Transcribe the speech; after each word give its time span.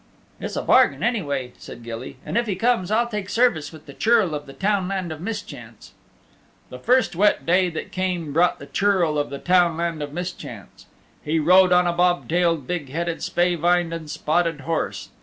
"It's 0.39 0.55
a 0.55 0.63
bargain 0.63 1.03
anyway," 1.03 1.53
said 1.59 1.83
Gilly, 1.83 2.17
"and 2.25 2.35
if 2.35 2.47
he 2.47 2.55
comes 2.55 2.89
I'll 2.89 3.07
take 3.07 3.29
service 3.29 3.71
with 3.71 3.85
the 3.85 3.93
Churl 3.93 4.33
of 4.33 4.47
the 4.47 4.53
Townland 4.53 5.11
of 5.11 5.21
Mischance." 5.21 5.93
The 6.71 6.79
first 6.79 7.15
wet 7.15 7.45
day 7.45 7.69
that 7.69 7.91
came 7.91 8.33
brought 8.33 8.57
the 8.57 8.65
Churl 8.65 9.19
of 9.19 9.29
the 9.29 9.37
Townland 9.37 10.01
of 10.01 10.11
Mischance. 10.11 10.87
He 11.23 11.37
rode 11.37 11.71
on 11.71 11.85
a 11.85 11.93
bob 11.93 12.27
tailed, 12.27 12.65
big 12.65 12.89
headed, 12.89 13.21
spavined 13.21 13.93
and 13.93 14.09
spotted 14.09 14.61
horse. 14.61 15.09